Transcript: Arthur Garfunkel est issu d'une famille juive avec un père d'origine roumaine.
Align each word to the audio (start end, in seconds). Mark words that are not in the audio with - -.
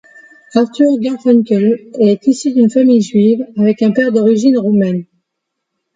Arthur 0.55 0.97
Garfunkel 0.99 1.91
est 1.99 2.25
issu 2.25 2.51
d'une 2.53 2.71
famille 2.71 3.03
juive 3.03 3.45
avec 3.55 3.83
un 3.83 3.91
père 3.91 4.11
d'origine 4.11 4.57
roumaine. 4.57 5.05